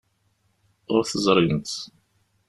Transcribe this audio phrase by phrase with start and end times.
[0.95, 1.73] Ur t-ẓrint.